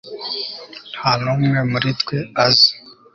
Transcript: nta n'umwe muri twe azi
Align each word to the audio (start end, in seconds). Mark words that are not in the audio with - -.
nta 0.97 1.11
n'umwe 1.23 1.59
muri 1.71 1.89
twe 2.01 2.17
azi 2.45 2.71